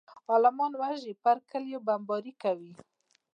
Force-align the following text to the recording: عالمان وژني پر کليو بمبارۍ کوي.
عالمان 0.31 0.71
وژني 0.81 1.13
پر 1.23 1.37
کليو 1.49 1.79
بمبارۍ 1.87 2.33
کوي. 2.43 2.71